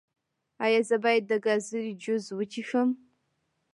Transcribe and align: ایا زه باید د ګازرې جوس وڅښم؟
ایا 0.65 0.81
زه 0.89 0.95
باید 1.03 1.23
د 1.27 1.31
ګازرې 1.45 1.91
جوس 2.03 2.25
وڅښم؟ 2.37 2.89